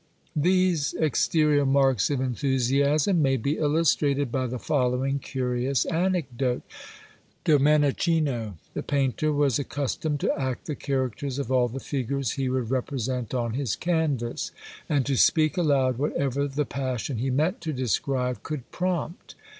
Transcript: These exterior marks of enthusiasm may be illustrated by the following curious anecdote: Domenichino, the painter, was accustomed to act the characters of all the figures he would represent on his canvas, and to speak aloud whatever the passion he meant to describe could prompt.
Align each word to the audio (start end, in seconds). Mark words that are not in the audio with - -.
These 0.35 0.95
exterior 0.95 1.63
marks 1.63 2.09
of 2.09 2.19
enthusiasm 2.21 3.21
may 3.21 3.37
be 3.37 3.59
illustrated 3.59 4.31
by 4.31 4.47
the 4.47 4.57
following 4.57 5.19
curious 5.19 5.85
anecdote: 5.85 6.63
Domenichino, 7.45 8.55
the 8.73 8.81
painter, 8.81 9.31
was 9.31 9.59
accustomed 9.59 10.19
to 10.21 10.35
act 10.35 10.65
the 10.65 10.73
characters 10.73 11.37
of 11.37 11.51
all 11.51 11.67
the 11.67 11.79
figures 11.79 12.31
he 12.31 12.49
would 12.49 12.71
represent 12.71 13.35
on 13.35 13.53
his 13.53 13.75
canvas, 13.75 14.49
and 14.89 15.05
to 15.05 15.15
speak 15.15 15.55
aloud 15.55 15.99
whatever 15.99 16.47
the 16.47 16.65
passion 16.65 17.19
he 17.19 17.29
meant 17.29 17.61
to 17.61 17.71
describe 17.71 18.41
could 18.41 18.71
prompt. 18.71 19.35